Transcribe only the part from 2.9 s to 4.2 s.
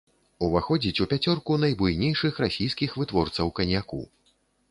вытворцаў каньяку.